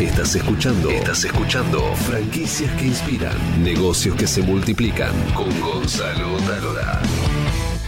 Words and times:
Estás 0.00 0.36
escuchando. 0.36 0.90
Estás 0.90 1.24
escuchando. 1.24 1.80
Franquicias 1.96 2.70
que 2.76 2.86
inspiran. 2.86 3.34
Negocios 3.64 4.14
que 4.14 4.28
se 4.28 4.42
multiplican. 4.42 5.12
Con 5.34 5.48
Gonzalo 5.60 6.36
Talora. 6.46 7.02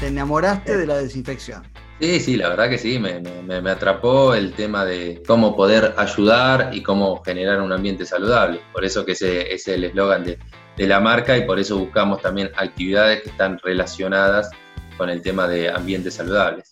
Te 0.00 0.08
enamoraste 0.08 0.76
de 0.76 0.86
la 0.88 0.96
desinfección. 0.96 1.62
Sí, 2.00 2.18
sí, 2.18 2.36
la 2.36 2.48
verdad 2.48 2.68
que 2.68 2.78
sí, 2.78 2.98
me, 2.98 3.20
me, 3.20 3.70
atrapó 3.70 4.34
el 4.34 4.54
tema 4.54 4.84
de 4.84 5.22
cómo 5.24 5.54
poder 5.54 5.94
ayudar 5.98 6.70
y 6.72 6.82
cómo 6.82 7.22
generar 7.22 7.60
un 7.60 7.72
ambiente 7.72 8.04
saludable. 8.04 8.60
Por 8.72 8.84
eso 8.84 9.06
que 9.06 9.12
ese 9.12 9.54
es 9.54 9.68
el 9.68 9.84
eslogan 9.84 10.24
de, 10.24 10.36
de 10.76 10.86
la 10.88 10.98
marca 10.98 11.36
y 11.36 11.46
por 11.46 11.60
eso 11.60 11.78
buscamos 11.78 12.20
también 12.20 12.50
actividades 12.56 13.22
que 13.22 13.28
están 13.28 13.56
relacionadas 13.62 14.50
con 14.98 15.10
el 15.10 15.22
tema 15.22 15.46
de 15.46 15.70
ambientes 15.70 16.14
saludables. 16.14 16.69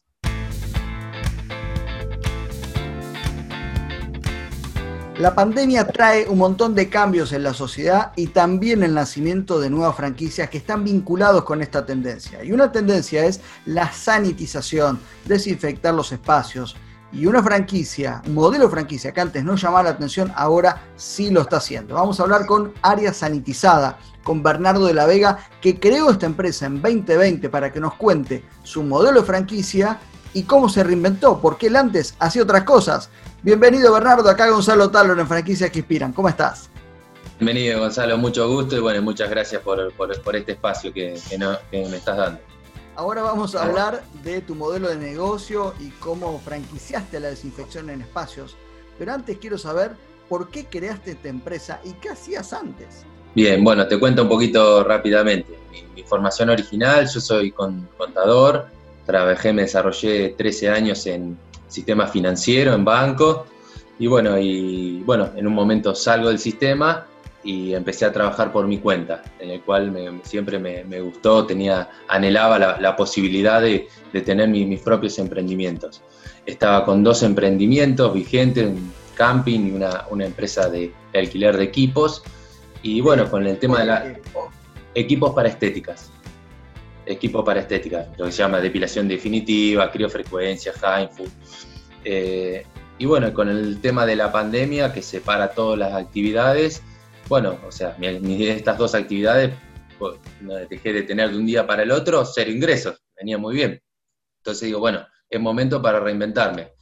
La 5.18 5.34
pandemia 5.34 5.84
trae 5.88 6.28
un 6.28 6.38
montón 6.38 6.76
de 6.76 6.88
cambios 6.88 7.32
en 7.32 7.42
la 7.42 7.52
sociedad 7.52 8.12
y 8.14 8.28
también 8.28 8.84
el 8.84 8.94
nacimiento 8.94 9.58
de 9.58 9.68
nuevas 9.68 9.96
franquicias 9.96 10.48
que 10.48 10.58
están 10.58 10.84
vinculados 10.84 11.42
con 11.42 11.60
esta 11.60 11.84
tendencia. 11.84 12.44
Y 12.44 12.52
una 12.52 12.70
tendencia 12.70 13.24
es 13.24 13.40
la 13.66 13.90
sanitización, 13.90 15.00
desinfectar 15.24 15.92
los 15.92 16.12
espacios. 16.12 16.76
Y 17.10 17.26
una 17.26 17.42
franquicia, 17.42 18.22
un 18.28 18.34
modelo 18.34 18.66
de 18.66 18.70
franquicia 18.70 19.12
que 19.12 19.20
antes 19.20 19.42
no 19.42 19.56
llamaba 19.56 19.82
la 19.82 19.90
atención, 19.90 20.32
ahora 20.36 20.84
sí 20.94 21.32
lo 21.32 21.40
está 21.40 21.56
haciendo. 21.56 21.96
Vamos 21.96 22.20
a 22.20 22.22
hablar 22.22 22.46
con 22.46 22.72
Área 22.80 23.12
Sanitizada, 23.12 23.98
con 24.22 24.40
Bernardo 24.44 24.86
de 24.86 24.94
la 24.94 25.06
Vega, 25.06 25.38
que 25.60 25.80
creó 25.80 26.10
esta 26.10 26.26
empresa 26.26 26.66
en 26.66 26.80
2020 26.80 27.48
para 27.48 27.72
que 27.72 27.80
nos 27.80 27.94
cuente 27.94 28.44
su 28.62 28.84
modelo 28.84 29.22
de 29.22 29.26
franquicia 29.26 29.98
y 30.38 30.44
cómo 30.44 30.68
se 30.68 30.84
reinventó, 30.84 31.40
porque 31.40 31.66
él 31.66 31.74
antes 31.74 32.14
hacía 32.20 32.44
otras 32.44 32.62
cosas. 32.62 33.10
Bienvenido 33.42 33.92
Bernardo, 33.92 34.30
acá 34.30 34.48
Gonzalo 34.48 34.88
Talor 34.88 35.18
en 35.18 35.26
Franquicias 35.26 35.68
que 35.68 35.80
Inspiran. 35.80 36.12
¿Cómo 36.12 36.28
estás? 36.28 36.70
Bienvenido 37.40 37.80
Gonzalo, 37.80 38.16
mucho 38.18 38.48
gusto 38.48 38.76
y 38.76 38.78
bueno, 38.78 39.02
muchas 39.02 39.28
gracias 39.30 39.60
por, 39.62 39.92
este 40.36 40.52
espacio 40.52 40.92
que, 40.92 41.20
me 41.72 41.96
estás 41.96 42.16
dando. 42.16 42.40
Ahora 42.94 43.22
vamos 43.22 43.56
a 43.56 43.64
hablar 43.64 44.04
de 44.22 44.40
tu 44.40 44.54
modelo 44.54 44.88
de 44.88 44.96
negocio 44.96 45.74
y 45.80 45.88
cómo 45.98 46.38
franquiciaste 46.38 47.18
la 47.18 47.30
desinfección 47.30 47.90
en 47.90 48.02
espacios. 48.02 48.56
Pero 48.96 49.14
antes 49.14 49.38
quiero 49.38 49.58
saber 49.58 49.96
por 50.28 50.50
qué 50.50 50.66
creaste 50.66 51.12
esta 51.12 51.28
empresa 51.28 51.80
y 51.82 51.94
qué 51.94 52.10
hacías 52.10 52.52
antes. 52.52 53.04
Bien, 53.34 53.64
bueno, 53.64 53.88
te 53.88 53.98
cuento 53.98 54.22
un 54.22 54.28
poquito 54.28 54.84
rápidamente. 54.84 55.58
Mi, 55.96 56.02
formación 56.04 56.48
original, 56.48 57.08
yo 57.12 57.20
soy 57.20 57.50
contador, 57.50 58.77
trabajé, 59.08 59.54
me 59.54 59.62
desarrollé 59.62 60.34
13 60.36 60.68
años 60.68 61.06
en 61.06 61.38
sistema 61.66 62.06
financiero, 62.06 62.74
en 62.74 62.84
banco, 62.84 63.46
y 63.98 64.06
bueno, 64.06 64.38
y 64.38 65.02
bueno, 65.06 65.30
en 65.34 65.46
un 65.46 65.54
momento 65.54 65.94
salgo 65.94 66.28
del 66.28 66.38
sistema 66.38 67.06
y 67.42 67.72
empecé 67.72 68.04
a 68.04 68.12
trabajar 68.12 68.52
por 68.52 68.66
mi 68.66 68.78
cuenta, 68.78 69.22
en 69.40 69.50
el 69.50 69.62
cual 69.62 70.20
siempre 70.24 70.58
me, 70.58 71.00
gustó, 71.00 71.46
tenía, 71.46 71.88
anhelaba 72.06 72.58
la, 72.58 72.96
posibilidad 72.96 73.62
de, 73.62 73.88
tener 74.26 74.46
mis 74.48 74.80
propios 74.80 75.18
emprendimientos. 75.18 76.02
Estaba 76.44 76.84
con 76.84 77.02
dos 77.02 77.22
emprendimientos 77.22 78.12
vigentes, 78.12 78.66
un 78.66 78.92
camping 79.14 79.68
y 79.68 79.70
una, 79.70 80.04
una 80.10 80.26
empresa 80.26 80.68
de, 80.68 80.92
alquiler 81.14 81.56
de 81.56 81.64
equipos, 81.64 82.22
y 82.82 83.00
bueno, 83.00 83.30
con 83.30 83.46
el 83.46 83.58
tema 83.58 83.80
de 83.80 83.86
la, 83.86 84.14
equipos 84.94 85.34
para 85.34 85.48
estéticas 85.48 86.10
equipo 87.08 87.44
para 87.44 87.60
estética, 87.60 88.06
lo 88.16 88.26
que 88.26 88.32
se 88.32 88.38
llama 88.38 88.60
depilación 88.60 89.08
definitiva, 89.08 89.90
criofrecuencia, 89.90 90.72
Hindfood. 90.72 91.30
Eh, 92.04 92.64
y 92.98 93.06
bueno, 93.06 93.32
con 93.32 93.48
el 93.48 93.80
tema 93.80 94.04
de 94.04 94.16
la 94.16 94.30
pandemia 94.30 94.92
que 94.92 95.02
separa 95.02 95.50
todas 95.50 95.78
las 95.78 95.94
actividades, 95.94 96.82
bueno, 97.28 97.58
o 97.66 97.72
sea, 97.72 97.96
estas 98.00 98.78
dos 98.78 98.94
actividades 98.94 99.54
pues, 99.98 100.18
dejé 100.68 100.92
de 100.92 101.02
tener 101.02 101.30
de 101.30 101.38
un 101.38 101.46
día 101.46 101.66
para 101.66 101.82
el 101.82 101.90
otro 101.90 102.24
cero 102.24 102.50
ingresos, 102.50 103.02
venía 103.16 103.38
muy 103.38 103.54
bien. 103.54 103.80
Entonces 104.38 104.66
digo, 104.66 104.80
bueno, 104.80 105.06
es 105.28 105.40
momento 105.40 105.80
para 105.80 106.00
reinventarme. 106.00 106.72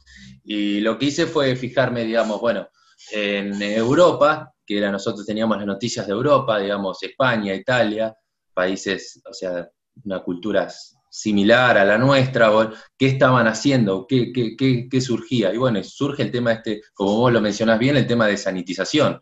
Y 0.43 0.79
lo 0.79 0.97
que 0.97 1.05
hice 1.05 1.25
fue 1.25 1.55
fijarme, 1.55 2.03
digamos, 2.05 2.39
bueno, 2.39 2.69
en 3.11 3.61
Europa, 3.61 4.53
que 4.65 4.77
era 4.77 4.91
nosotros 4.91 5.25
teníamos 5.25 5.57
las 5.57 5.65
noticias 5.65 6.07
de 6.07 6.13
Europa, 6.13 6.59
digamos, 6.59 7.01
España, 7.03 7.53
Italia, 7.53 8.15
países, 8.53 9.21
o 9.29 9.33
sea, 9.33 9.69
una 10.03 10.19
cultura 10.19 10.67
similar 11.09 11.77
a 11.77 11.85
la 11.85 11.97
nuestra, 11.97 12.51
qué 12.97 13.07
estaban 13.07 13.47
haciendo, 13.47 14.05
¿Qué, 14.07 14.31
qué, 14.31 15.01
surgía. 15.01 15.53
Y 15.53 15.57
bueno, 15.57 15.83
surge 15.83 16.23
el 16.23 16.31
tema 16.31 16.53
este, 16.53 16.81
como 16.93 17.17
vos 17.17 17.31
lo 17.31 17.41
mencionás 17.41 17.79
bien, 17.79 17.97
el 17.97 18.07
tema 18.07 18.27
de 18.27 18.37
sanitización. 18.37 19.21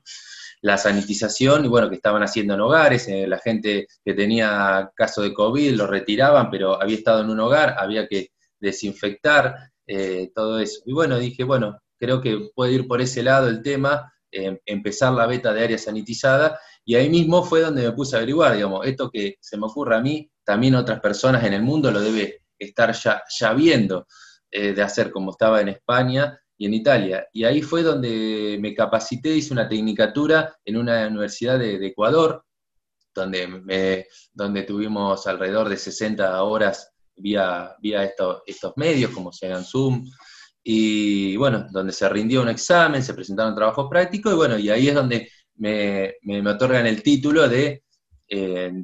La 0.62 0.78
sanitización, 0.78 1.66
y 1.66 1.68
bueno, 1.68 1.90
que 1.90 1.96
estaban 1.96 2.24
haciendo 2.24 2.56
en 2.56 2.62
hogares, 2.62 3.08
eh, 3.08 3.28
la 3.28 3.40
gente 3.40 3.88
que 4.04 4.14
tenía 4.14 4.92
caso 4.96 5.22
de 5.22 5.34
COVID 5.34 5.76
lo 5.76 5.88
retiraban, 5.88 6.50
pero 6.50 6.82
había 6.82 6.98
estado 6.98 7.22
en 7.22 7.30
un 7.30 7.40
hogar, 7.40 7.76
había 7.78 8.08
que 8.08 8.32
desinfectar 8.60 9.56
eh, 9.88 10.32
todo 10.34 10.60
eso. 10.60 10.82
Y 10.86 10.94
bueno, 10.94 11.18
dije, 11.18 11.44
bueno, 11.44 11.80
creo 12.00 12.20
que 12.22 12.50
puede 12.56 12.74
ir 12.74 12.88
por 12.88 13.02
ese 13.02 13.22
lado 13.24 13.48
el 13.48 13.62
tema, 13.62 14.12
eh, 14.32 14.60
empezar 14.66 15.14
la 15.14 15.28
beta 15.28 15.54
de 15.54 15.64
área 15.64 15.78
sanitizada, 15.78 16.60
y 16.84 16.96
ahí 16.96 17.10
mismo 17.10 17.44
fue 17.44 17.62
donde 17.62 17.84
me 17.84 17.92
puse 17.92 18.16
a 18.16 18.20
averiguar, 18.20 18.56
digamos, 18.56 18.86
esto 18.86 19.10
que 19.10 19.38
se 19.40 19.58
me 19.58 19.66
ocurre 19.66 19.96
a 19.96 20.02
mí, 20.02 20.30
también 20.46 20.76
otras 20.76 21.00
personas 21.02 21.44
en 21.44 21.54
el 21.54 21.64
mundo 21.64 21.92
lo 21.92 22.00
debe 22.00 22.44
estar 22.58 22.94
ya, 22.94 23.54
viendo 23.54 24.08
eh, 24.52 24.74
de 24.74 24.82
hacer 24.82 25.12
como 25.12 25.32
estaba 25.32 25.60
en 25.60 25.70
España 25.70 26.40
y 26.58 26.68
en 26.68 26.74
Italia. 26.74 27.28
Y 27.34 27.44
ahí 27.44 27.62
fue 27.62 27.84
donde 27.84 28.58
me 28.62 28.74
capacité, 28.74 29.36
hice 29.36 29.52
una 29.52 29.68
tecnicatura 29.68 30.56
en 30.64 30.78
una 30.78 31.08
universidad 31.08 31.60
de, 31.60 31.86
Ecuador, 31.86 32.46
donde, 33.14 34.08
donde 34.34 34.64
tuvimos 34.64 35.26
alrededor 35.28 35.68
de 35.68 35.78
60 35.78 36.42
horas 36.44 36.92
vía, 37.16 37.76
vía 37.80 38.04
estos, 38.04 38.74
medios, 38.76 39.12
como 39.12 39.32
sean 39.32 39.64
Zoom, 39.64 40.06
y 40.64 41.36
bueno, 41.38 41.68
donde 41.72 41.94
se 41.94 42.08
rindió 42.10 42.42
un 42.42 42.50
examen, 42.50 43.04
se 43.04 43.14
presentaron 43.14 43.56
trabajos 43.56 43.88
prácticos, 43.90 44.34
y 44.34 44.36
bueno, 44.36 44.58
y 44.58 44.70
ahí 44.70 44.90
es 44.90 44.96
donde 44.96 45.30
me, 45.56 46.16
me, 46.24 46.42
me 46.42 46.52
otorgan 46.52 46.88
el 46.88 47.02
título 47.02 47.48
de 47.48 47.85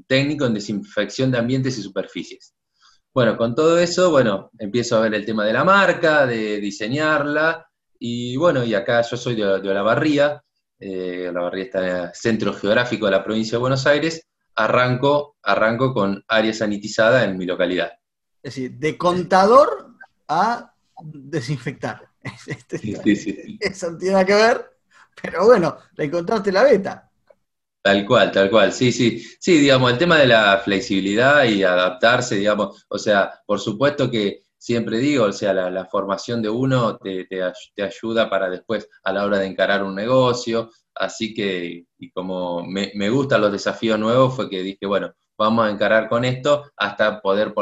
técnico 0.07 0.45
en 0.45 0.53
desinfección 0.53 1.31
de 1.31 1.37
ambientes 1.37 1.77
y 1.77 1.81
superficies. 1.81 2.53
Bueno, 3.13 3.35
con 3.35 3.53
todo 3.55 3.77
eso, 3.77 4.09
bueno, 4.09 4.51
empiezo 4.57 4.95
a 4.95 5.01
ver 5.01 5.13
el 5.13 5.25
tema 5.25 5.45
de 5.45 5.53
la 5.53 5.65
marca, 5.65 6.25
de 6.25 6.59
diseñarla, 6.59 7.67
y 7.99 8.37
bueno, 8.37 8.63
y 8.63 8.73
acá 8.73 9.01
yo 9.01 9.17
soy 9.17 9.35
de, 9.35 9.43
Olavarría, 9.43 10.41
eh, 10.79 11.27
Olavarría 11.29 11.65
está 11.65 11.87
en 11.87 11.95
el 12.07 12.09
centro 12.13 12.53
geográfico 12.53 13.05
de 13.05 13.11
la 13.11 13.23
provincia 13.23 13.57
de 13.57 13.61
Buenos 13.61 13.85
Aires, 13.85 14.27
arranco, 14.55 15.35
arranco 15.43 15.93
con 15.93 16.23
área 16.27 16.53
sanitizada 16.53 17.25
en 17.25 17.37
mi 17.37 17.45
localidad. 17.45 17.91
Es 18.41 18.55
decir, 18.55 18.71
de 18.77 18.97
contador 18.97 19.95
a 20.27 20.73
desinfectar. 21.03 22.07
Sí, 22.69 23.15
sí, 23.15 23.57
Eso 23.59 23.97
tiene 23.97 24.23
que 24.25 24.35
ver, 24.35 24.77
pero 25.21 25.45
bueno, 25.45 25.77
le 25.95 26.05
encontraste 26.05 26.51
la 26.51 26.63
beta. 26.63 27.10
Tal 27.83 28.05
cual, 28.05 28.31
tal 28.31 28.49
cual, 28.51 28.71
sí, 28.73 28.91
sí. 28.91 29.19
Sí, 29.39 29.57
digamos, 29.57 29.91
el 29.91 29.97
tema 29.97 30.17
de 30.19 30.27
la 30.27 30.59
flexibilidad 30.63 31.43
y 31.45 31.63
adaptarse, 31.63 32.35
digamos, 32.35 32.85
o 32.87 32.97
sea, 32.99 33.41
por 33.45 33.59
supuesto 33.59 34.09
que 34.11 34.43
siempre 34.55 34.99
digo, 34.99 35.25
o 35.25 35.33
sea, 35.33 35.53
la, 35.53 35.85
formación 35.85 36.43
de 36.43 36.49
uno 36.49 36.97
te, 36.97 37.25
te, 37.25 37.83
ayuda 37.83 38.29
para 38.29 38.49
después 38.51 38.87
a 39.03 39.11
la 39.11 39.25
hora 39.25 39.39
de 39.39 39.47
encarar 39.47 39.83
un 39.83 39.95
negocio, 39.95 40.69
así 40.93 41.33
que, 41.33 41.87
y 41.97 42.11
como 42.11 42.63
me, 42.63 43.09
gustan 43.09 43.41
los 43.41 43.51
desafíos 43.51 43.97
nuevos, 43.97 44.35
fue 44.35 44.47
que 44.47 44.61
dije, 44.61 44.85
bueno, 44.85 45.13
vamos 45.35 45.65
a 45.65 45.71
encarar 45.71 46.07
con 46.07 46.23
esto 46.23 46.71
hasta 46.77 47.19
poder, 47.21 47.55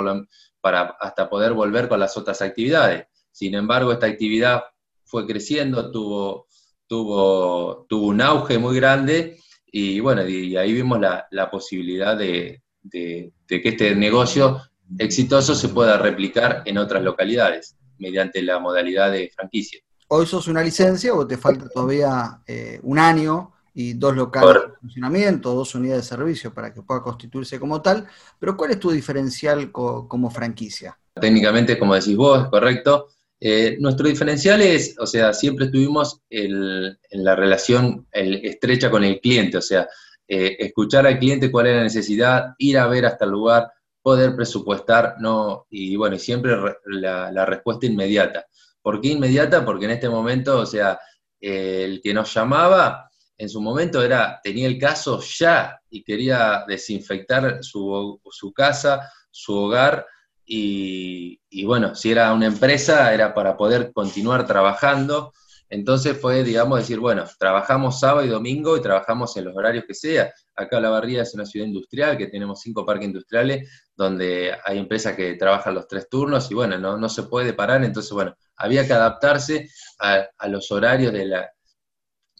para, 0.60 0.98
hasta 1.00 1.30
poder 1.30 1.54
volver 1.54 1.88
con 1.88 2.02
las 2.02 2.18
otras 2.18 2.42
actividades. 2.42 3.08
Sin 3.32 3.56
embargo, 3.56 3.94
esta 3.94 4.08
actividad 4.08 4.64
fue 5.06 5.26
creciendo, 5.26 5.92
tuvo, 5.92 6.48
tuvo, 6.88 7.86
tuvo 7.88 8.08
un 8.08 8.22
auge 8.22 8.58
muy 8.58 8.76
grande 8.76 9.40
y 9.72 10.00
bueno, 10.00 10.28
y 10.28 10.56
ahí 10.58 10.74
vimos 10.74 11.00
la, 11.00 11.52
posibilidad 11.52 12.18
de, 12.18 12.62
que 12.92 13.32
este 13.48 13.96
negocio 13.96 14.62
exitoso 14.98 15.56
se 15.56 15.70
pueda 15.70 15.98
replicar 15.98 16.64
en 16.66 16.78
otras 16.78 17.04
localidades 17.04 17.76
mediante 17.98 18.42
la 18.42 18.60
modalidad 18.60 19.12
de 19.12 19.32
franquicia. 19.36 19.80
Hoy 20.08 20.26
sos 20.26 20.48
una 20.48 20.64
licencia 20.64 21.14
o 21.14 21.28
te 21.28 21.38
falta 21.38 21.70
todavía 21.70 22.42
eh, 22.48 22.80
un 22.84 22.98
año 22.98 23.52
y 23.74 23.94
dos 23.94 24.16
locales 24.16 24.64
de 24.64 24.78
funcionamiento, 24.82 25.54
dos 25.54 25.76
unidades 25.76 26.04
de 26.04 26.16
servicio 26.16 26.54
para 26.54 26.74
que 26.74 26.82
pueda 26.82 27.04
constituirse 27.04 27.60
como 27.60 27.82
tal, 27.82 28.08
pero 28.40 28.58
¿cuál 28.58 28.72
es 28.72 28.80
tu 28.80 28.90
diferencial 28.90 29.72
como 29.72 30.30
franquicia? 30.32 30.98
Técnicamente, 31.14 31.78
como 31.78 31.94
decís 31.94 32.16
vos, 32.16 32.50
correcto, 32.50 33.08
eh, 33.40 33.78
nuestro 33.80 34.08
diferencial 34.08 34.62
es, 34.62 34.96
o 35.00 35.06
sea, 35.06 35.34
siempre 35.34 35.66
estuvimos 35.66 36.22
en 36.30 36.98
la 37.12 37.36
relación 37.36 38.08
estrecha 38.12 38.92
con 38.92 39.04
el 39.04 39.20
cliente, 39.20 39.58
o 39.58 39.62
sea, 39.62 39.88
eh, 40.28 40.58
escuchar 40.60 41.08
al 41.08 41.18
cliente 41.18 41.50
cuál 41.50 41.68
es 41.68 41.76
la 41.76 41.84
necesidad, 41.84 42.54
ir 42.60 42.78
a 42.78 42.88
ver 42.88 43.06
hasta 43.06 43.26
el 43.26 43.32
lugar, 43.32 43.72
poder 44.02 44.36
presupuestar, 44.36 45.16
no, 45.20 45.66
y 45.70 45.96
bueno, 45.96 46.20
siempre 46.20 46.56
la, 46.86 47.46
respuesta 47.46 47.88
inmediata. 47.88 48.46
¿Por 48.82 49.02
qué 49.02 49.10
inmediata? 49.10 49.66
Porque 49.66 49.86
en 49.86 49.92
este 49.92 50.08
momento, 50.08 50.60
o 50.60 50.66
sea, 50.66 51.00
el 51.40 52.00
que 52.02 52.14
nos 52.14 52.34
llamaba 52.34 53.10
en 53.40 53.50
su 53.50 53.60
momento 53.60 54.04
era, 54.04 54.40
tenía 54.44 54.68
el 54.68 54.78
caso 54.78 55.20
ya 55.22 55.82
y 55.90 56.04
quería 56.04 56.64
desinfectar 56.68 57.60
su, 57.62 58.20
casa, 58.54 59.10
su 59.32 59.56
hogar, 59.56 60.06
y, 60.52 61.64
bueno, 61.66 61.94
si 61.94 62.12
era 62.12 62.34
una 62.34 62.48
empresa 62.48 63.14
era 63.14 63.36
para 63.36 63.56
poder 63.56 63.92
continuar 63.94 64.48
trabajando. 64.48 65.32
Entonces 65.70 66.20
fue, 66.20 66.44
digamos, 66.44 66.80
decir, 66.80 67.00
bueno, 67.00 67.26
trabajamos 67.38 68.00
sábado 68.00 68.26
y 68.26 68.30
domingo 68.30 68.76
y 68.76 68.82
trabajamos 68.82 69.38
en 69.38 69.46
los 69.46 69.56
horarios 69.56 69.86
que 69.88 69.94
sea. 69.94 70.34
Acá 70.56 70.80
La 70.80 70.90
Barría 70.90 71.22
es 71.22 71.36
una 71.36 71.46
ciudad 71.46 71.68
industrial, 71.68 72.18
que 72.18 72.26
tenemos 72.26 72.62
cinco 72.62 72.84
parques 72.84 73.06
industriales, 73.06 73.70
donde 73.96 74.56
hay 74.66 74.80
empresas 74.80 75.16
que 75.16 75.36
trabajan 75.36 75.76
los 75.76 75.88
tres 75.88 76.10
turnos 76.10 76.50
y 76.50 76.56
bueno, 76.56 76.80
no, 76.80 76.98
no 76.98 77.10
se 77.10 77.24
puede 77.24 77.54
parar. 77.54 77.84
Entonces, 77.84 78.12
bueno, 78.12 78.36
había 78.56 78.88
que 78.88 78.94
adaptarse 78.94 79.70
a, 80.00 80.28
los 80.48 80.72
horarios 80.72 81.14
de 81.14 81.26
la, 81.28 81.52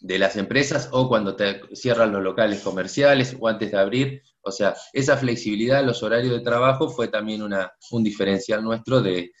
de 0.00 0.18
las 0.18 0.34
empresas 0.34 0.88
o 0.90 1.08
cuando 1.08 1.36
te 1.36 1.60
cierran 1.76 2.10
los 2.10 2.24
locales 2.24 2.60
comerciales 2.62 3.36
o 3.38 3.46
antes 3.46 3.70
de 3.70 3.78
abrir. 3.78 4.22
O 4.42 4.50
sea, 4.50 4.74
esa 4.92 5.16
flexibilidad 5.16 5.80
en 5.80 5.86
los 5.86 6.02
horarios 6.02 6.32
de 6.32 6.40
trabajo 6.40 6.88
fue 6.88 7.08
también 7.08 7.42
una, 7.42 7.72
un 7.90 8.02
diferencial 8.02 8.62
nuestro 8.62 9.02
de, 9.02 9.32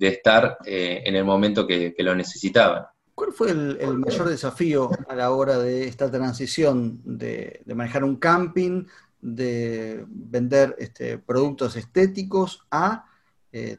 estar 0.00 0.58
eh, 0.64 1.02
en 1.04 1.14
el 1.14 1.24
momento 1.24 1.66
que, 1.66 1.94
lo 1.98 2.14
necesitaban. 2.14 2.84
¿Cuál 3.14 3.32
fue 3.32 3.50
el, 3.50 3.98
mayor 3.98 4.28
desafío 4.28 4.90
a 5.08 5.14
la 5.14 5.30
hora 5.30 5.58
de 5.58 5.86
esta 5.86 6.10
transición 6.10 7.00
de, 7.04 7.62
manejar 7.74 8.04
un 8.04 8.16
camping, 8.16 8.86
de 9.20 10.04
vender 10.08 10.74
este, 10.78 11.18
productos 11.18 11.76
estéticos 11.76 12.66
a 12.70 13.04
eh, 13.52 13.78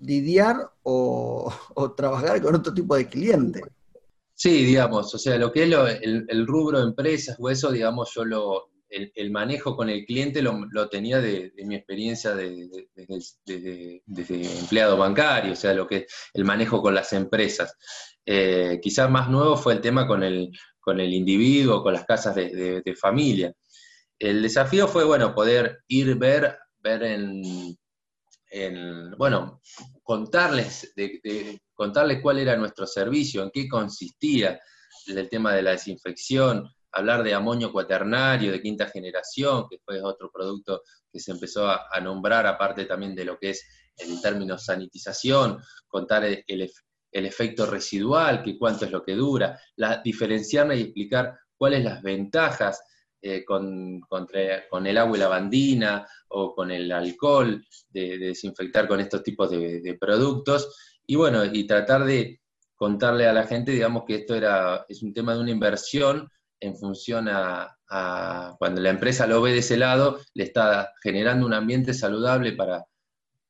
lidiar 0.00 0.72
o, 0.82 1.52
o 1.74 1.92
trabajar 1.92 2.42
con 2.42 2.54
otro 2.56 2.74
tipo 2.74 2.96
de 2.96 3.06
cliente? 3.06 3.62
Sí, 4.40 4.64
digamos, 4.64 5.14
o 5.14 5.18
sea, 5.18 5.36
lo 5.36 5.52
que 5.52 5.64
es 5.64 6.00
el, 6.00 6.46
rubro 6.46 6.80
empresas 6.80 7.36
o 7.38 7.50
eso, 7.50 7.70
digamos, 7.70 8.10
yo 8.14 8.24
lo, 8.24 8.69
el, 8.90 9.30
manejo 9.30 9.76
con 9.76 9.88
el 9.88 10.04
cliente 10.04 10.42
lo, 10.42 10.88
tenía 10.88 11.20
de, 11.20 11.52
mi 11.64 11.76
experiencia 11.76 12.34
de, 12.34 12.68
empleado 14.26 14.96
bancario, 14.96 15.52
o 15.52 15.56
sea, 15.56 15.72
lo 15.74 15.86
que 15.86 16.06
el 16.34 16.44
manejo 16.44 16.82
con 16.82 16.94
las 16.94 17.12
empresas. 17.12 17.76
Eh, 18.26 18.78
quizás 18.82 19.10
más 19.10 19.30
nuevo 19.30 19.56
fue 19.56 19.74
el 19.74 19.80
tema 19.80 20.06
con 20.06 20.22
el, 20.22 20.50
con 20.80 21.00
el 21.00 21.14
individuo, 21.14 21.82
con 21.82 21.92
las 21.92 22.04
casas 22.04 22.34
de, 22.34 22.96
familia. 23.00 23.52
El 24.18 24.42
desafío 24.42 24.88
fue, 24.88 25.04
bueno, 25.04 25.34
poder 25.34 25.78
ir, 25.88 26.16
ver, 26.16 26.58
ver 26.78 27.02
en, 27.04 27.76
bueno, 29.16 29.60
contarles, 30.02 30.92
contarles 31.72 32.20
cuál 32.20 32.40
era 32.40 32.56
nuestro 32.56 32.86
servicio, 32.86 33.42
en 33.42 33.50
qué 33.50 33.68
consistía 33.68 34.60
el 35.06 35.28
tema 35.28 35.54
de 35.54 35.62
la 35.62 35.70
desinfección, 35.70 36.68
hablar 36.92 37.22
de 37.22 37.34
amonio 37.34 37.72
cuaternario 37.72 38.52
de 38.52 38.62
quinta 38.62 38.86
generación, 38.86 39.66
que 39.68 39.78
fue 39.84 40.02
otro 40.02 40.30
producto 40.32 40.82
que 41.12 41.20
se 41.20 41.32
empezó 41.32 41.68
a, 41.68 42.00
nombrar, 42.02 42.46
aparte 42.46 42.84
también 42.84 43.14
de 43.14 43.24
lo 43.24 43.38
que 43.38 43.50
es 43.50 43.66
el 43.96 44.20
término 44.20 44.58
sanitización, 44.58 45.58
contar 45.86 46.24
el, 46.24 46.44
el, 46.46 47.26
efecto 47.26 47.66
residual, 47.66 48.42
que 48.42 48.58
cuánto 48.58 48.84
es 48.84 48.90
lo 48.90 49.02
que 49.02 49.14
dura, 49.14 49.58
la, 49.76 50.00
diferenciarla 50.02 50.74
y 50.74 50.82
explicar 50.82 51.38
cuáles 51.56 51.84
las 51.84 52.02
ventajas 52.02 52.82
eh, 53.22 53.44
con, 53.44 54.00
el 54.86 54.98
agua 54.98 55.16
y 55.16 55.20
lavandina 55.20 56.06
o 56.28 56.54
con 56.54 56.70
el 56.70 56.90
alcohol, 56.90 57.62
de, 57.90 58.16
desinfectar 58.16 58.88
con 58.88 58.98
estos 58.98 59.22
tipos 59.22 59.50
de, 59.50 59.96
productos. 60.00 60.74
Y 61.06 61.16
bueno, 61.16 61.44
y 61.44 61.66
tratar 61.66 62.04
de 62.04 62.40
contarle 62.74 63.26
a 63.26 63.34
la 63.34 63.46
gente, 63.46 63.72
digamos, 63.72 64.04
que 64.06 64.14
esto 64.14 64.34
era, 64.34 64.86
es 64.88 65.02
un 65.02 65.12
tema 65.12 65.34
de 65.34 65.40
una 65.40 65.50
inversión 65.50 66.30
en 66.60 66.76
función 66.76 67.28
a, 67.28 67.76
cuando 68.58 68.80
la 68.80 68.90
empresa 68.90 69.26
lo 69.26 69.42
ve 69.42 69.52
de 69.52 69.58
ese 69.58 69.76
lado, 69.76 70.20
le 70.34 70.44
está 70.44 70.92
generando 71.02 71.44
un 71.46 71.54
ambiente 71.54 71.92
saludable 71.92 72.52
para, 72.52 72.84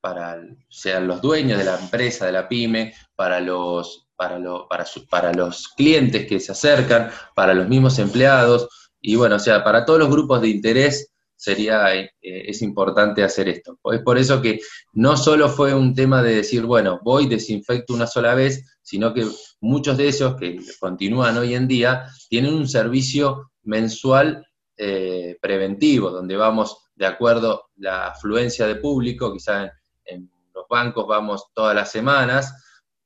para 0.01 0.41
sean 0.69 1.07
los 1.07 1.21
dueños 1.21 1.59
de 1.59 1.65
la 1.65 1.79
empresa, 1.79 2.27
de 2.27 2.33
la 2.33 2.49
pyme, 2.49 2.95
para 3.15 3.41
los, 3.41 4.09
para, 4.17 4.39
para, 4.69 4.87
para 5.11 5.33
los 5.35 5.69
clientes 5.69 6.27
que 6.27 6.41
se 6.41 6.53
acercan, 6.53 7.11
para 7.35 7.53
los 7.53 7.69
mismos 7.69 7.99
empleados, 7.99 8.69
y 9.01 9.17
bueno, 9.17 9.37
o 9.37 9.41
sea, 9.41 9.65
para 9.65 9.85
todos 9.85 9.99
los 9.99 10.11
grupos 10.11 10.41
de 10.41 10.49
interés 10.49 11.11
sería, 11.41 11.95
eh, 11.95 12.11
es 12.21 12.61
importante 12.61 13.25
hacer 13.25 13.49
esto. 13.49 13.79
Es 13.85 14.03
por 14.03 14.19
eso 14.19 14.43
que 14.43 14.61
no 14.93 15.17
solo 15.17 15.49
fue 15.49 15.73
un 15.73 15.95
tema 15.95 16.23
de 16.23 16.35
decir, 16.35 16.65
bueno, 16.67 17.01
voy, 17.03 17.27
desinfecto 17.27 17.95
una 17.95 18.07
sola 18.07 18.35
vez, 18.35 18.77
sino 18.83 19.15
que 19.15 19.27
muchos 19.61 19.97
de 19.97 20.09
esos 20.09 20.37
que 20.37 20.61
continúan 20.79 21.39
hoy 21.39 21.55
en 21.55 21.67
día 21.67 22.05
tienen 22.29 22.53
un 22.53 22.69
servicio 22.69 23.53
mensual 23.63 24.47
eh, 24.77 25.39
preventivo, 25.41 26.11
donde 26.11 26.37
vamos 26.37 26.91
de 26.95 27.07
acuerdo 27.07 27.71
la 27.77 28.09
afluencia 28.09 28.67
de 28.67 28.77
público, 28.77 29.33
quizás 29.33 29.71
en, 30.05 30.31
los 30.55 30.67
bancos 30.69 31.07
vamos 31.07 31.47
todas 31.55 31.75
las 31.75 31.91
semanas, 31.91 32.53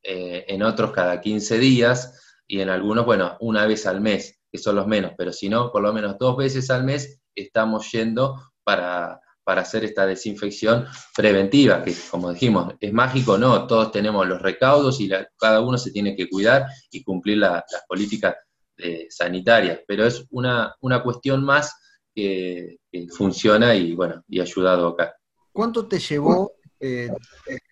eh, 0.03 0.45
en 0.49 0.65
otros 0.65 0.91
cada 0.91 1.21
15 1.21 1.59
días 1.59 2.41
y 2.49 2.59
en 2.59 2.69
algunos, 2.69 3.07
bueno, 3.07 3.37
una 3.39 3.65
vez 3.65 3.87
al 3.87 4.01
mes 4.01 4.41
que 4.51 4.59
son 4.59 4.75
los 4.75 4.89
menos, 4.89 5.13
pero 5.17 5.33
si 5.33 5.49
no, 5.49 5.71
por 5.71 5.83
lo 5.83 5.93
menos 5.93 6.17
dos 6.19 6.37
veces 6.37 6.71
al 6.71 6.83
mes 6.83 7.21
estamos 7.35 7.91
yendo 7.93 8.41
para, 8.63 9.21
hacer 9.45 9.85
esta 9.85 10.07
desinfección 10.07 10.87
preventiva, 11.15 11.83
que 11.83 11.95
como 12.11 12.33
dijimos, 12.33 12.75
es 12.81 12.93
mágico, 12.93 13.37
no, 13.37 13.67
todos 13.67 13.93
tenemos 13.93 14.27
los 14.27 14.41
recaudos 14.41 15.01
y 15.01 15.11
cada 15.37 15.61
uno 15.61 15.77
se 15.77 15.91
tiene 15.91 16.17
que 16.17 16.29
cuidar 16.29 16.67
y 16.91 17.03
cumplir 17.03 17.39
las 17.39 17.65
políticas 17.87 18.37
eh, 18.79 19.07
sanitarias, 19.11 19.81
pero 19.87 20.07
es 20.07 20.25
una, 20.31 20.75
una 20.81 21.03
cuestión 21.03 21.45
más 21.45 21.75
que, 22.15 22.79
funciona 23.17 23.75
y 23.75 23.95
bueno, 23.95 24.23
y 24.29 24.41
ha 24.41 24.45
ayudado 24.45 24.89
acá. 24.89 25.15
¿Cuánto 25.53 25.87
te 25.87 25.99
llevó 25.99 26.53
eh, 26.81 27.09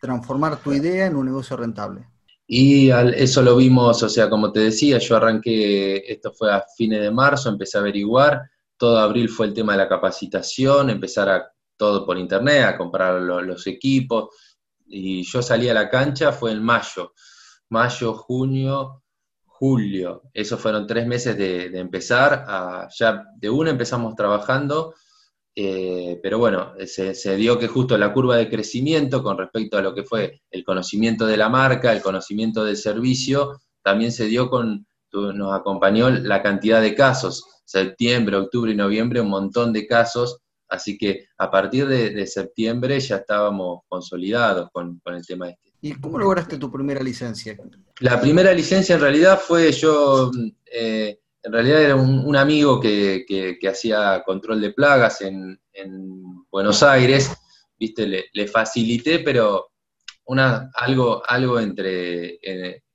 transformar 0.00 0.60
tu 0.62 0.72
idea 0.72 1.06
en 1.06 1.16
un 1.16 1.26
negocio 1.26 1.56
rentable? 1.56 2.06
Y 2.46 2.90
eso 2.90 3.40
lo 3.40 3.56
vimos, 3.56 4.02
o 4.02 4.08
sea, 4.08 4.28
como 4.28 4.52
te 4.52 4.60
decía, 4.60 4.98
yo 4.98 5.16
arranqué, 5.16 6.04
esto 6.12 6.32
fue 6.32 6.52
a 6.52 6.64
fines 6.76 7.00
de 7.00 7.10
marzo, 7.10 7.48
empecé 7.48 7.78
a 7.78 7.80
averiguar, 7.80 8.42
todo 8.82 8.98
abril 8.98 9.28
fue 9.28 9.46
el 9.46 9.54
tema 9.54 9.74
de 9.74 9.78
la 9.78 9.88
capacitación, 9.88 10.90
empezar 10.90 11.28
a 11.28 11.48
todo 11.76 12.04
por 12.04 12.18
internet, 12.18 12.64
a 12.64 12.76
comprar 12.76 13.22
los 13.22 13.64
equipos, 13.68 14.30
y 14.88 15.22
yo 15.22 15.40
salí 15.40 15.68
a 15.68 15.74
la 15.74 15.88
cancha, 15.88 16.32
fue 16.32 16.50
en 16.50 16.60
mayo, 16.60 17.12
mayo, 17.68 18.12
junio, 18.14 19.04
julio, 19.44 20.22
esos 20.34 20.58
fueron 20.58 20.84
tres 20.88 21.06
meses 21.06 21.38
de, 21.38 21.66
empezar, 21.78 22.44
ya 22.98 23.24
de 23.36 23.48
una 23.48 23.70
empezamos 23.70 24.16
trabajando, 24.16 24.94
eh, 25.54 26.18
pero 26.20 26.40
bueno, 26.40 26.72
se, 26.84 27.36
dio 27.36 27.60
que 27.60 27.68
justo 27.68 27.96
la 27.96 28.12
curva 28.12 28.36
de 28.36 28.48
crecimiento 28.48 29.22
con 29.22 29.38
respecto 29.38 29.78
a 29.78 29.82
lo 29.82 29.94
que 29.94 30.02
fue 30.02 30.42
el 30.50 30.64
conocimiento 30.64 31.24
de 31.24 31.36
la 31.36 31.48
marca, 31.48 31.92
el 31.92 32.02
conocimiento 32.02 32.64
del 32.64 32.76
servicio, 32.76 33.60
también 33.80 34.10
se 34.10 34.24
dio 34.24 34.50
con, 34.50 34.88
nos 35.12 35.54
acompañó 35.54 36.10
la 36.10 36.42
cantidad 36.42 36.82
de 36.82 36.96
casos, 36.96 37.51
septiembre, 37.64 38.36
octubre 38.36 38.72
y 38.72 38.76
noviembre, 38.76 39.20
un 39.20 39.30
montón 39.30 39.72
de 39.72 39.86
casos, 39.86 40.38
así 40.68 40.96
que 40.96 41.26
a 41.38 41.50
partir 41.50 41.86
de, 41.86 42.26
septiembre 42.26 42.98
ya 43.00 43.16
estábamos 43.16 43.80
consolidados 43.88 44.68
con, 44.72 45.00
el 45.06 45.26
tema 45.26 45.50
este. 45.50 45.72
¿Y 45.80 45.94
cómo 45.94 46.18
lograste 46.18 46.58
tu 46.58 46.70
primera 46.70 47.02
licencia? 47.02 47.56
La 48.00 48.20
primera 48.20 48.52
licencia 48.52 48.94
en 48.94 49.00
realidad 49.00 49.40
fue 49.40 49.72
yo... 49.72 50.30
Eh, 50.72 51.18
en 51.44 51.52
realidad 51.52 51.82
era 51.82 51.96
un, 51.96 52.36
amigo 52.36 52.78
que, 52.80 53.58
hacía 53.68 54.22
control 54.24 54.60
de 54.60 54.72
plagas 54.72 55.20
en, 55.22 55.58
Buenos 56.50 56.82
Aires, 56.82 57.32
viste, 57.78 58.06
le, 58.06 58.46
facilité, 58.46 59.20
pero 59.20 59.70
una, 60.26 60.70
algo, 60.74 61.22
algo 61.26 61.58
entre 61.58 62.38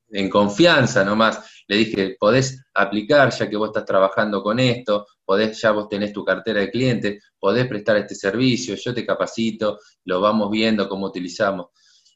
en, 0.10 0.30
confianza 0.30 1.04
nomás. 1.04 1.64
Le 1.68 1.78
dije, 1.78 2.16
podés 2.20 2.64
aplicar 2.74 3.32
ya 3.32 3.50
que 3.50 3.58
vos 3.58 3.70
estás 3.70 3.86
trabajando 3.86 4.42
con 4.42 4.60
esto, 4.60 5.06
podés, 5.26 5.60
ya 5.62 5.72
vos 5.72 5.90
tenés 5.90 6.14
tu 6.14 6.24
cartera 6.24 6.62
de 6.62 6.72
clientes, 6.72 7.24
podés 7.40 7.68
prestar 7.68 7.98
este 7.98 8.16
servicio, 8.16 8.76
yo 8.76 8.94
te 8.94 9.06
capacito, 9.06 9.80
lo 10.06 10.22
vamos 10.22 10.50
viendo 10.50 10.88
cómo 10.88 11.08
utilizamos. 11.08 11.68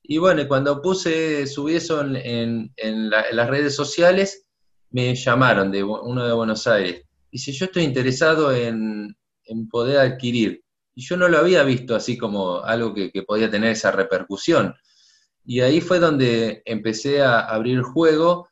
Y 0.03 0.17
bueno, 0.17 0.47
cuando 0.47 0.81
puse, 0.81 1.45
subí 1.47 1.75
eso 1.75 2.01
en, 2.01 2.71
en 2.75 3.09
las 3.09 3.49
redes 3.49 3.75
sociales, 3.75 4.47
me 4.91 5.15
llamaron 5.15 5.71
de 5.71 5.83
uno 5.83 6.25
de 6.25 6.33
Buenos 6.33 6.67
Aires. 6.67 7.05
Dice, 7.31 7.51
yo 7.53 7.65
estoy 7.65 7.83
interesado 7.83 8.53
en, 8.53 9.15
poder 9.69 9.99
adquirir. 9.99 10.63
Y 10.93 11.03
yo 11.03 11.17
no 11.17 11.27
lo 11.27 11.37
había 11.37 11.63
visto 11.63 11.95
así 11.95 12.17
como 12.17 12.59
algo 12.59 12.93
que, 12.93 13.11
podía 13.25 13.49
tener 13.49 13.71
esa 13.71 13.91
repercusión. 13.91 14.75
Y 15.45 15.61
ahí 15.61 15.81
fue 15.81 15.99
donde 15.99 16.61
empecé 16.65 17.21
a 17.21 17.39
abrir 17.39 17.81
juego 17.81 18.47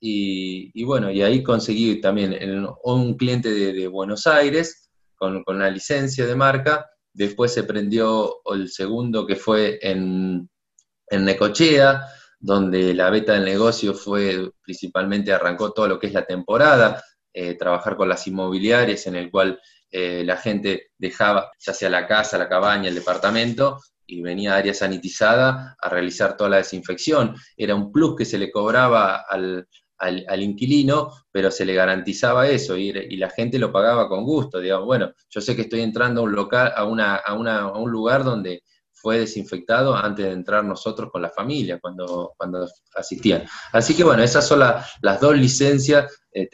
y, 0.00 0.84
bueno, 0.84 1.10
y 1.10 1.22
ahí 1.22 1.42
conseguí 1.42 1.98
también 2.00 2.36
un 2.82 3.16
cliente 3.16 3.50
de, 3.50 3.88
Buenos 3.88 4.26
Aires 4.26 4.90
con, 5.16 5.42
con, 5.44 5.56
una 5.56 5.70
licencia 5.70 6.26
de 6.26 6.36
marca. 6.36 6.86
Después 7.12 7.54
se 7.54 7.64
prendió 7.64 8.42
el 8.52 8.68
segundo 8.68 9.26
que 9.26 9.36
fue 9.36 9.78
en, 9.80 10.50
en 11.08 11.24
Necochea, 11.24 12.02
donde 12.38 12.92
la 12.92 13.08
beta 13.08 13.32
del 13.32 13.46
negocio 13.46 13.94
fue 13.94 14.50
principalmente 14.62 15.32
arrancó 15.32 15.72
todo 15.72 15.88
lo 15.88 15.98
que 15.98 16.08
es 16.08 16.12
la 16.12 16.26
temporada, 16.26 17.02
eh, 17.32 17.54
trabajar 17.54 17.96
con 17.96 18.08
las 18.08 18.26
inmobiliarias 18.26 19.06
en 19.06 19.16
el 19.16 19.30
cual 19.30 19.58
eh, 19.90 20.22
la 20.24 20.36
gente 20.36 20.90
dejaba 20.98 21.50
ya 21.58 21.72
sea 21.72 21.88
la 21.88 22.06
casa, 22.06 22.36
la 22.36 22.48
cabaña, 22.48 22.88
el 22.88 22.94
departamento 22.94 23.80
y 24.06 24.22
venía 24.22 24.54
a 24.54 24.58
área 24.58 24.74
sanitizada 24.74 25.76
a 25.80 25.88
realizar 25.88 26.36
toda 26.36 26.50
la 26.50 26.56
desinfección. 26.58 27.34
Era 27.56 27.74
un 27.74 27.90
plus 27.92 28.16
que 28.16 28.24
se 28.24 28.38
le 28.38 28.50
cobraba 28.50 29.24
al, 29.28 29.66
inquilino, 30.38 31.10
pero 31.30 31.50
se 31.50 31.64
le 31.64 31.74
garantizaba 31.74 32.48
eso 32.48 32.76
y, 32.76 32.92
la 33.16 33.30
gente 33.30 33.58
lo 33.58 33.72
pagaba 33.72 34.08
con 34.08 34.24
gusto. 34.24 34.60
Digamos, 34.60 34.86
bueno, 34.86 35.12
yo 35.30 35.40
sé 35.40 35.56
que 35.56 35.62
estoy 35.62 35.80
entrando 35.80 36.20
a 36.20 36.24
un 36.24 36.32
local, 36.32 36.72
a, 36.76 36.84
una, 36.84 37.16
a, 37.16 37.34
una, 37.34 37.60
a 37.60 37.78
un 37.78 37.90
lugar 37.90 38.24
donde 38.24 38.62
fue 39.04 39.18
desinfectado 39.18 39.94
antes 39.94 40.24
de 40.24 40.32
entrar 40.32 40.64
nosotros 40.64 41.10
con 41.12 41.20
la 41.20 41.28
familia, 41.28 41.78
cuando, 41.78 42.32
cuando 42.38 42.66
asistían. 42.94 43.44
Así 43.70 43.94
que 43.94 44.02
bueno, 44.02 44.22
esas 44.22 44.48
son 44.48 44.60
las 44.60 45.20
dos 45.20 45.36
licencias, 45.36 46.10
eh, 46.32 46.48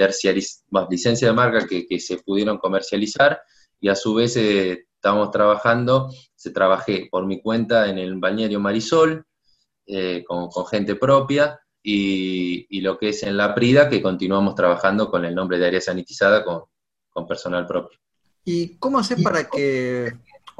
más 0.71 0.89
licencias 0.91 1.31
de 1.31 1.33
marca 1.33 1.65
que, 1.69 2.01
se 2.01 2.17
pudieron 2.19 2.59
comercializar 2.59 3.41
y 3.79 3.89
a 3.89 3.95
su 3.95 4.15
vez 4.15 4.37
eh, 4.37 4.87
estamos 5.01 5.31
trabajando, 5.31 6.13
se 6.35 6.51
trabajé 6.51 7.09
por 7.11 7.27
mi 7.27 7.41
cuenta 7.41 7.89
en 7.89 7.99
el 7.99 8.15
balneario 8.17 8.61
Marisol, 8.61 9.25
eh, 9.87 10.23
con, 10.27 10.51
gente 10.67 10.95
propia, 10.95 11.59
y, 11.83 12.81
lo 12.83 12.99
que 12.99 13.09
es 13.09 13.23
en 13.23 13.37
la 13.37 13.55
Prida, 13.55 13.89
que 13.89 14.03
continuamos 14.03 14.55
trabajando 14.55 15.11
con 15.11 15.25
el 15.25 15.35
nombre 15.35 15.59
de 15.59 15.67
área 15.67 15.81
sanitizada 15.81 16.45
con, 16.45 16.65
con 17.09 17.27
personal 17.27 17.67
propio. 17.67 17.99
¿Y 18.45 18.77
cómo 18.79 18.99
haces 18.99 19.23
para 19.23 19.49
que 19.49 20.13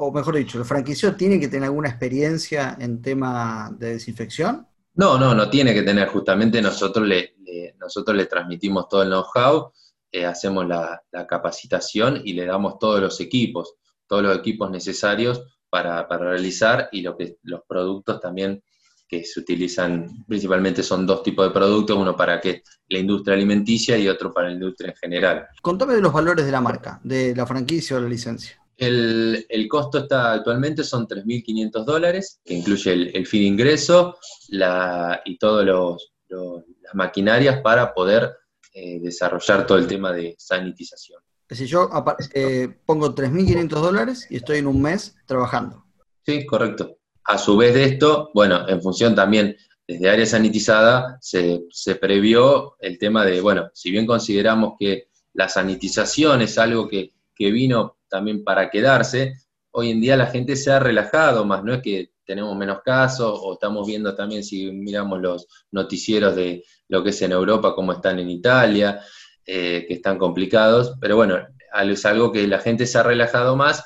o 0.03 0.11
mejor 0.11 0.35
dicho, 0.35 0.57
¿el 0.57 0.65
franquiciado 0.65 1.15
tiene 1.15 1.39
que 1.39 1.47
tener 1.47 1.65
alguna 1.65 1.89
experiencia 1.89 2.75
en 2.79 3.03
tema 3.03 3.69
de 3.77 3.93
desinfección? 3.93 4.67
No, 4.95 5.17
no, 5.19 5.35
no 5.35 5.49
tiene 5.49 5.75
que 5.75 5.83
tener. 5.83 6.07
Justamente 6.07 6.59
nosotros 6.59 7.07
le, 7.07 7.35
nosotros 7.79 8.17
le 8.17 8.25
transmitimos 8.25 8.87
todo 8.89 9.03
el 9.03 9.09
know-how, 9.09 9.71
eh, 10.11 10.25
hacemos 10.25 10.67
la, 10.67 11.01
capacitación 11.27 12.21
y 12.25 12.33
le 12.33 12.45
damos 12.45 12.79
todos 12.79 12.99
los 12.99 13.19
equipos, 13.21 13.75
todos 14.11 14.23
los 14.23 14.37
equipos 14.37 14.69
necesarios 14.69 15.41
para, 15.69 16.05
realizar 16.05 16.89
y 16.91 17.01
lo 17.01 17.15
que, 17.15 17.37
los 17.43 17.61
productos 17.65 18.19
también 18.19 18.61
que 19.07 19.23
se 19.23 19.39
utilizan, 19.39 20.25
principalmente 20.27 20.83
son 20.83 21.07
dos 21.07 21.23
tipos 21.23 21.47
de 21.47 21.53
productos, 21.53 21.95
uno 21.95 22.13
para 22.13 22.41
que 22.41 22.61
la 22.89 22.99
industria 22.99 23.35
alimenticia 23.35 23.97
y 23.97 24.09
otro 24.09 24.33
para 24.33 24.49
la 24.49 24.55
industria 24.55 24.89
en 24.89 24.97
general. 24.97 25.47
Contame 25.61 25.93
de 25.93 26.01
los 26.01 26.11
valores 26.11 26.45
de 26.45 26.51
la 26.51 26.59
marca, 26.59 26.99
de 27.05 27.33
la 27.33 27.45
franquicia 27.45 27.95
o 27.95 28.01
la 28.01 28.09
licencia. 28.09 28.61
El, 28.75 29.45
costo 29.69 29.99
está 29.99 30.33
actualmente 30.33 30.83
son 30.83 31.07
3.500 31.07 31.85
dólares, 31.85 32.41
que 32.43 32.55
incluye 32.55 32.91
el, 32.91 33.25
fin 33.25 33.43
de 33.43 33.47
ingreso 33.47 34.17
y 34.49 35.37
todas 35.37 35.65
las 35.65 36.95
maquinarias 36.95 37.61
para 37.61 37.93
poder 37.93 38.29
eh, 38.73 38.99
desarrollar 38.99 39.65
todo 39.65 39.77
el 39.77 39.87
tema 39.87 40.11
de 40.11 40.35
sanitización. 40.37 41.21
Es 41.51 41.59
decir, 41.59 41.67
yo 41.67 41.89
eh, 42.33 42.69
pongo 42.85 43.13
3.500 43.13 43.67
dólares 43.67 44.25
y 44.29 44.37
estoy 44.37 44.59
en 44.59 44.67
un 44.67 44.81
mes 44.81 45.17
trabajando. 45.25 45.83
Sí, 46.25 46.45
correcto. 46.45 46.95
A 47.25 47.37
su 47.37 47.57
vez 47.57 47.73
de 47.73 47.83
esto, 47.83 48.31
bueno, 48.33 48.65
en 48.69 48.81
función 48.81 49.13
también 49.15 49.57
desde 49.85 50.09
área 50.09 50.25
sanitizada, 50.25 51.17
se, 51.19 51.63
se 51.69 51.95
previó 51.95 52.77
el 52.79 52.97
tema 52.97 53.25
de, 53.25 53.41
bueno, 53.41 53.69
si 53.73 53.91
bien 53.91 54.07
consideramos 54.07 54.75
que 54.79 55.09
la 55.33 55.49
sanitización 55.49 56.41
es 56.41 56.57
algo 56.57 56.87
que, 56.87 57.15
que 57.35 57.51
vino 57.51 57.97
también 58.07 58.45
para 58.45 58.69
quedarse. 58.69 59.33
Hoy 59.71 59.91
en 59.91 59.99
día 59.99 60.15
la 60.15 60.27
gente 60.27 60.55
se 60.55 60.71
ha 60.71 60.79
relajado 60.79 61.43
más, 61.43 61.65
no 61.65 61.73
es 61.73 61.81
que 61.81 62.13
tenemos 62.23 62.55
menos 62.55 62.79
casos 62.81 63.37
o 63.43 63.55
estamos 63.55 63.85
viendo 63.85 64.15
también 64.15 64.41
si 64.41 64.71
miramos 64.71 65.19
los 65.19 65.47
noticieros 65.71 66.33
de 66.33 66.63
lo 66.87 67.03
que 67.03 67.09
es 67.09 67.21
en 67.23 67.33
Europa, 67.33 67.75
cómo 67.75 67.91
están 67.91 68.19
en 68.19 68.29
Italia, 68.29 69.01
eh, 69.45 69.85
que 69.87 69.95
están 69.95 70.17
complicados, 70.17 70.95
pero 70.99 71.15
bueno, 71.15 71.37
es 71.83 72.05
algo 72.05 72.31
que 72.31 72.47
la 72.47 72.59
gente 72.59 72.85
se 72.85 72.97
ha 72.97 73.03
relajado 73.03 73.55
más, 73.55 73.83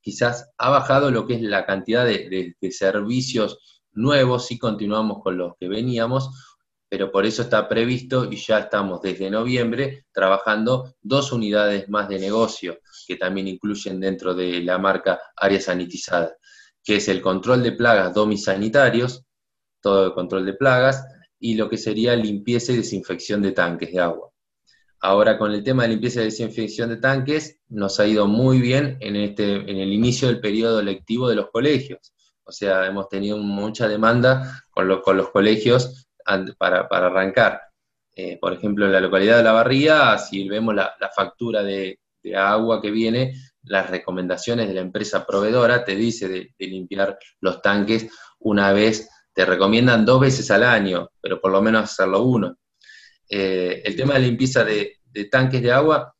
quizás 0.00 0.50
ha 0.58 0.70
bajado 0.70 1.10
lo 1.10 1.26
que 1.26 1.34
es 1.34 1.42
la 1.42 1.64
cantidad 1.66 2.04
de, 2.04 2.54
servicios 2.70 3.82
nuevos, 3.92 4.46
si 4.46 4.58
continuamos 4.58 5.22
con 5.22 5.38
los 5.38 5.54
que 5.58 5.68
veníamos, 5.68 6.30
pero 6.88 7.10
por 7.10 7.26
eso 7.26 7.42
está 7.42 7.68
previsto 7.68 8.30
y 8.30 8.36
ya 8.36 8.60
estamos 8.60 9.02
desde 9.02 9.30
noviembre 9.30 10.06
trabajando 10.12 10.94
dos 11.02 11.32
unidades 11.32 11.88
más 11.88 12.08
de 12.08 12.18
negocio 12.18 12.78
que 13.06 13.16
también 13.16 13.48
incluyen 13.48 14.00
dentro 14.00 14.34
de 14.34 14.62
la 14.62 14.78
marca 14.78 15.20
área 15.36 15.60
sanitizada, 15.60 16.36
que 16.82 16.96
es 16.96 17.08
el 17.08 17.20
control 17.20 17.62
de 17.62 17.72
plagas 17.72 18.14
domisanitarios, 18.14 19.24
todo 19.80 20.06
el 20.06 20.12
control 20.12 20.46
de 20.46 20.54
plagas, 20.54 21.04
y 21.40 21.54
lo 21.54 21.68
que 21.68 21.76
sería 21.76 22.16
limpieza 22.16 22.72
y 22.72 22.76
desinfección 22.76 23.42
de 23.42 23.52
tanques 23.52 23.92
de 23.92 24.00
agua. 24.00 24.27
Ahora 25.00 25.38
con 25.38 25.52
el 25.52 25.62
tema 25.62 25.84
de 25.84 25.90
limpieza 25.90 26.20
y 26.20 26.24
desinfección 26.24 26.88
de 26.88 26.96
tanques 26.96 27.60
nos 27.68 28.00
ha 28.00 28.06
ido 28.06 28.26
muy 28.26 28.60
bien 28.60 28.96
en, 29.00 29.16
este, 29.16 29.54
en 29.54 29.78
el 29.78 29.92
inicio 29.92 30.28
del 30.28 30.40
periodo 30.40 30.82
lectivo 30.82 31.28
de 31.28 31.36
los 31.36 31.50
colegios. 31.50 32.12
O 32.42 32.50
sea, 32.50 32.86
hemos 32.86 33.08
tenido 33.08 33.36
mucha 33.36 33.86
demanda 33.86 34.64
con, 34.70 35.00
con 35.02 35.16
los 35.16 35.30
colegios 35.30 36.08
para, 36.58 36.80
arrancar. 36.90 37.60
Eh, 38.14 38.38
por 38.40 38.52
ejemplo, 38.52 38.86
en 38.86 38.92
la 38.92 39.00
localidad 39.00 39.38
de 39.38 39.44
La 39.44 39.52
Barría, 39.52 40.18
si 40.18 40.48
vemos 40.48 40.74
la, 40.74 40.94
factura 41.14 41.62
de, 41.62 41.98
agua 42.36 42.82
que 42.82 42.90
viene, 42.90 43.34
las 43.62 43.88
recomendaciones 43.88 44.68
de 44.68 44.74
la 44.74 44.80
empresa 44.80 45.24
proveedora 45.24 45.84
te 45.84 45.94
dice 45.94 46.28
de, 46.28 46.54
limpiar 46.58 47.18
los 47.40 47.62
tanques 47.62 48.10
una 48.40 48.72
vez, 48.72 49.08
te 49.32 49.44
recomiendan 49.44 50.04
dos 50.04 50.20
veces 50.20 50.50
al 50.50 50.64
año, 50.64 51.10
pero 51.20 51.40
por 51.40 51.52
lo 51.52 51.62
menos 51.62 51.84
hacerlo 51.84 52.22
uno. 52.22 52.56
Eh, 53.28 53.82
el 53.84 53.96
tema 53.96 54.14
de 54.14 54.20
limpieza 54.20 54.64
de, 54.64 54.98
tanques 55.30 55.62
de 55.62 55.72
agua 55.72 56.14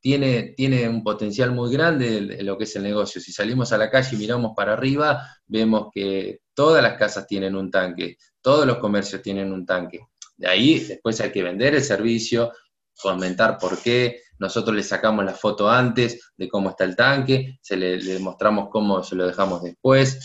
tiene, 0.00 0.54
un 0.88 1.02
potencial 1.02 1.52
muy 1.52 1.72
grande 1.72 2.18
en 2.18 2.46
lo 2.46 2.58
que 2.58 2.64
es 2.64 2.76
el 2.76 2.82
negocio. 2.82 3.20
Si 3.20 3.32
salimos 3.32 3.72
a 3.72 3.78
la 3.78 3.90
calle 3.90 4.16
y 4.16 4.18
miramos 4.18 4.52
para 4.56 4.74
arriba, 4.74 5.26
vemos 5.46 5.88
que 5.92 6.40
todas 6.54 6.82
las 6.82 6.98
casas 6.98 7.26
tienen 7.26 7.56
un 7.56 7.70
tanque, 7.70 8.16
todos 8.40 8.66
los 8.66 8.78
comercios 8.78 9.22
tienen 9.22 9.52
un 9.52 9.64
tanque. 9.64 10.00
De 10.36 10.48
ahí 10.48 10.80
después 10.80 11.20
hay 11.20 11.30
que 11.30 11.42
vender 11.42 11.74
el 11.74 11.82
servicio, 11.82 12.52
comentar 13.00 13.58
por 13.58 13.80
qué, 13.80 14.20
nosotros 14.38 14.74
le 14.74 14.82
sacamos 14.82 15.24
la 15.24 15.34
foto 15.34 15.70
antes 15.70 16.32
de 16.36 16.48
cómo 16.48 16.70
está 16.70 16.84
el 16.84 16.96
tanque, 16.96 17.58
se 17.62 17.76
le, 17.76 18.18
mostramos 18.18 18.68
cómo 18.70 19.02
se 19.02 19.14
lo 19.14 19.26
dejamos 19.26 19.62
después, 19.62 20.18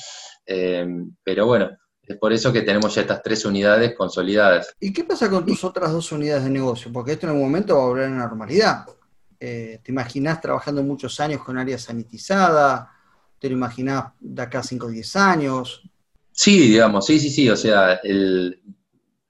eh, 0.46 0.88
pero 1.24 1.46
bueno, 1.46 1.70
es 2.08 2.18
por 2.18 2.32
eso 2.32 2.54
que 2.54 2.62
tenemos 2.62 2.96
ya 2.96 3.02
estas 3.02 3.22
tres 3.22 3.44
unidades 3.44 3.94
consolidadas. 3.96 4.74
¿Y 4.80 4.94
qué 4.94 5.04
pasa 5.04 5.30
con 5.30 5.46
tus 5.46 5.64
otras 5.64 5.92
dos 5.92 6.10
unidades 6.14 6.46
de 6.46 6.50
negocio? 6.50 6.92
Porque 6.92 7.12
esto 7.12 7.26
en 7.26 7.32
algún 7.32 7.46
momento 7.46 7.76
va 7.76 7.84
a 7.84 7.88
volver 7.88 8.06
a 8.06 8.10
la 8.10 8.16
normalidad. 8.16 8.86
Eh, 9.40 9.82
¿Te 9.84 9.92
imaginas 9.92 10.40
trabajando 10.40 10.82
muchos 10.84 11.20
años 11.20 11.44
con 11.44 11.58
área 11.58 11.78
sanitizada? 11.78 12.92
¿Te 13.38 13.50
lo 13.50 13.56
imaginás 13.56 14.06
de 14.20 14.42
acá 14.42 14.60
a 14.60 14.64
5 14.64 14.86
o 14.86 14.90
10 14.90 15.16
años? 15.18 15.84
Sí, 16.32 16.70
digamos, 16.70 17.06
sí, 17.06 17.20
sí, 17.20 17.30
sí. 17.30 17.50
O 17.50 17.58
sea, 17.58 17.96
el, 17.96 18.62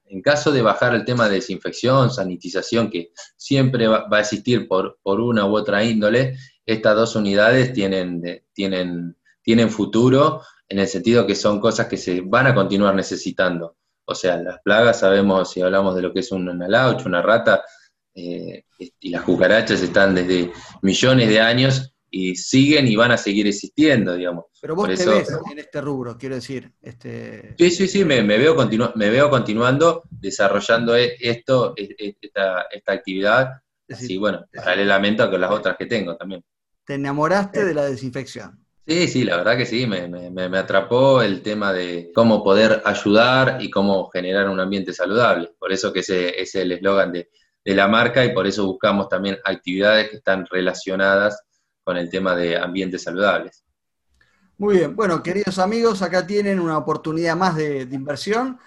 en 0.05 0.21
caso 0.21 0.51
de 0.51 0.61
bajar 0.61 0.93
el 0.93 1.03
tema 1.03 1.27
de 1.27 1.35
desinfección, 1.35 2.11
sanitización, 2.11 2.91
que 2.91 3.11
siempre 3.35 3.87
va, 3.87 4.07
a 4.09 4.19
existir 4.19 4.67
por, 4.67 4.99
por, 5.01 5.19
una 5.19 5.47
u 5.47 5.55
otra 5.55 5.83
índole, 5.83 6.37
estas 6.63 6.95
dos 6.95 7.15
unidades 7.15 7.73
tienen, 7.73 8.43
tienen, 8.53 9.17
tienen 9.41 9.69
futuro 9.71 10.43
en 10.69 10.79
el 10.79 10.87
sentido 10.87 11.25
que 11.25 11.35
son 11.35 11.59
cosas 11.59 11.87
que 11.87 11.97
se 11.97 12.21
van 12.21 12.47
a 12.47 12.55
continuar 12.55 12.95
necesitando. 12.95 13.77
O 14.05 14.15
sea, 14.15 14.37
las 14.37 14.59
plagas, 14.61 14.99
sabemos, 14.99 15.51
si 15.51 15.61
hablamos 15.61 15.95
de 15.95 16.01
lo 16.01 16.13
que 16.13 16.21
es 16.21 16.31
un 16.31 16.57
lauch, 16.67 17.05
una 17.05 17.21
rata, 17.21 17.63
eh, 18.15 18.63
y 18.99 19.09
las 19.09 19.23
cucarachas 19.23 19.81
están 19.81 20.15
desde 20.15 20.51
millones 20.81 21.29
de 21.29 21.39
años 21.39 21.93
y 22.09 22.35
siguen 22.35 22.87
y 22.87 22.95
van 22.95 23.11
a 23.11 23.17
seguir 23.17 23.47
existiendo, 23.47 24.15
digamos. 24.15 24.45
Pero 24.61 24.75
vos 24.75 24.87
te 24.87 25.05
ves 25.05 25.29
en 25.51 25.59
este 25.59 25.81
rubro, 25.81 26.17
quiero 26.17 26.35
decir. 26.35 26.71
Este... 26.81 27.53
Sí, 27.57 27.69
sí, 27.69 27.87
sí, 27.87 28.05
me, 28.05 28.21
veo 28.21 28.55
me 28.95 29.09
veo 29.09 29.29
continuando 29.29 30.03
desarrollando 30.09 30.95
e, 30.95 31.17
esto, 31.19 31.73
e, 31.75 31.95
e, 31.97 32.17
esta, 32.21 32.63
esta 32.71 32.93
actividad, 32.93 33.61
así, 33.89 34.17
bueno, 34.17 34.45
paralelamente 34.53 35.21
a 35.21 35.29
con 35.29 35.41
las 35.41 35.51
otras 35.51 35.77
que 35.77 35.85
tengo 35.85 36.15
también. 36.15 36.43
¿Te 36.85 36.95
enamoraste 36.95 37.65
de 37.65 37.73
la 37.73 37.85
desinfección? 37.85 38.65
Sí, 38.87 39.07
sí, 39.09 39.23
la 39.25 39.35
verdad 39.35 39.57
que 39.57 39.65
sí, 39.65 39.85
me, 39.85 40.07
me, 40.07 40.57
atrapó 40.57 41.21
el 41.21 41.41
tema 41.41 41.73
de 41.73 42.09
cómo 42.15 42.41
poder 42.41 42.81
ayudar 42.85 43.57
y 43.59 43.69
cómo 43.69 44.07
generar 44.09 44.47
un 44.47 44.61
ambiente 44.61 44.93
saludable. 44.93 45.51
Por 45.59 45.73
eso 45.73 45.91
que 45.91 45.99
ese 45.99 46.41
es 46.41 46.55
el 46.55 46.71
eslogan 46.71 47.11
de, 47.11 47.29
de 47.65 47.75
la 47.75 47.89
marca 47.89 48.23
y 48.23 48.33
por 48.33 48.47
eso 48.47 48.65
buscamos 48.65 49.09
también 49.09 49.39
actividades 49.43 50.09
que 50.09 50.15
están 50.15 50.45
relacionadas 50.45 51.37
con 51.83 51.97
el 51.97 52.09
tema 52.09 52.33
de 52.33 52.57
ambientes 52.57 53.03
saludables. 53.03 53.65
Muy 54.57 54.77
bien, 54.77 54.95
bueno, 54.95 55.21
queridos 55.21 55.59
amigos, 55.59 56.01
acá 56.01 56.25
tienen 56.25 56.59
una 56.59 56.77
oportunidad 56.77 57.35
más 57.35 57.57
de, 57.57 57.81
inversión. 57.91 58.57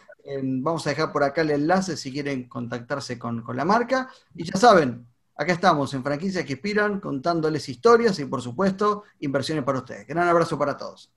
vamos 0.42 0.86
a 0.86 0.90
dejar 0.90 1.12
por 1.12 1.24
acá 1.24 1.40
el 1.40 1.50
enlace 1.50 1.96
si 1.96 2.12
quieren 2.12 2.46
contactarse 2.46 3.18
con, 3.18 3.42
la 3.54 3.64
marca. 3.64 4.10
Y 4.34 4.44
ya 4.44 4.58
saben, 4.58 5.06
acá 5.40 5.54
estamos 5.54 5.94
en 5.94 6.04
Franquicias 6.04 6.44
que 6.44 6.52
Inspiran, 6.52 7.00
contándoles 7.00 7.66
historias 7.66 8.18
y, 8.18 8.26
por 8.26 8.42
supuesto, 8.42 9.04
inversiones 9.20 9.64
para 9.64 9.78
ustedes. 9.78 10.06
Gran 10.06 10.28
abrazo 10.28 10.58
para 10.58 10.76
todos. 10.76 11.10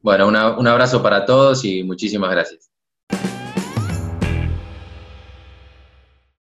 Bueno, 0.00 0.28
un 0.28 0.68
abrazo 0.68 1.02
para 1.02 1.26
todos 1.26 1.64
y 1.64 1.82
muchísimas 1.82 2.30
gracias. 2.30 2.70